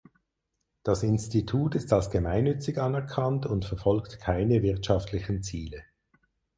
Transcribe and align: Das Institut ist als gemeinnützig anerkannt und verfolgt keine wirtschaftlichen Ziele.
Das 0.81 1.03
Institut 1.03 1.75
ist 1.75 1.93
als 1.93 2.09
gemeinnützig 2.09 2.79
anerkannt 2.79 3.45
und 3.45 3.65
verfolgt 3.65 4.19
keine 4.19 4.63
wirtschaftlichen 4.63 5.43
Ziele. 5.43 5.83